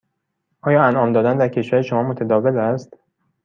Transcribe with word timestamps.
آیا 0.61 0.83
انعام 0.83 1.11
دادن 1.13 1.37
در 1.37 1.47
کشور 1.49 1.81
شما 1.81 2.03
متداول 2.03 2.57
است؟ 2.57 2.95